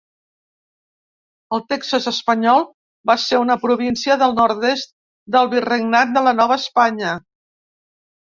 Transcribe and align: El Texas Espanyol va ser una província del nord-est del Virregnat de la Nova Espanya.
El 1.57 1.59
Texas 1.73 2.07
Espanyol 2.11 2.63
va 3.11 3.17
ser 3.25 3.41
una 3.43 3.57
província 3.67 4.17
del 4.23 4.33
nord-est 4.41 4.93
del 5.37 5.49
Virregnat 5.53 6.15
de 6.17 6.27
la 6.29 6.33
Nova 6.41 6.57
Espanya. 6.65 7.13